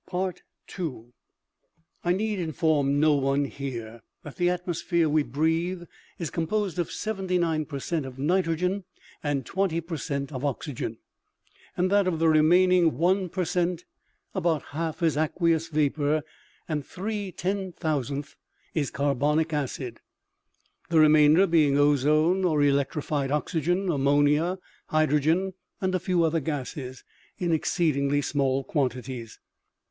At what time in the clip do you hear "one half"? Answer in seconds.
14.63-15.03